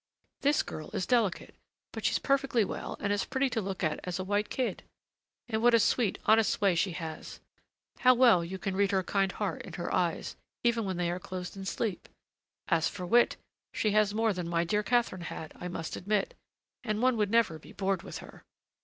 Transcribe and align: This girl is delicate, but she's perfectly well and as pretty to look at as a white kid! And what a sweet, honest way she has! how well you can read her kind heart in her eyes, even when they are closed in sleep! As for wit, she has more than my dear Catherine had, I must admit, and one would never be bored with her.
This 0.41 0.63
girl 0.63 0.89
is 0.95 1.05
delicate, 1.05 1.53
but 1.91 2.03
she's 2.05 2.17
perfectly 2.17 2.65
well 2.65 2.97
and 3.01 3.13
as 3.13 3.23
pretty 3.23 3.51
to 3.51 3.61
look 3.61 3.83
at 3.83 3.99
as 4.03 4.17
a 4.17 4.23
white 4.23 4.49
kid! 4.49 4.81
And 5.47 5.61
what 5.61 5.75
a 5.75 5.79
sweet, 5.79 6.17
honest 6.25 6.59
way 6.59 6.73
she 6.73 6.93
has! 6.93 7.39
how 7.99 8.15
well 8.15 8.43
you 8.43 8.57
can 8.57 8.75
read 8.75 8.89
her 8.89 9.03
kind 9.03 9.31
heart 9.31 9.61
in 9.61 9.73
her 9.73 9.93
eyes, 9.93 10.35
even 10.63 10.85
when 10.85 10.97
they 10.97 11.11
are 11.11 11.19
closed 11.19 11.55
in 11.55 11.65
sleep! 11.65 12.09
As 12.67 12.89
for 12.89 13.05
wit, 13.05 13.37
she 13.75 13.91
has 13.91 14.11
more 14.11 14.33
than 14.33 14.49
my 14.49 14.63
dear 14.63 14.81
Catherine 14.81 15.21
had, 15.29 15.53
I 15.57 15.67
must 15.67 15.95
admit, 15.95 16.33
and 16.83 16.99
one 16.99 17.15
would 17.17 17.29
never 17.29 17.59
be 17.59 17.71
bored 17.71 18.01
with 18.01 18.17
her. 18.17 18.43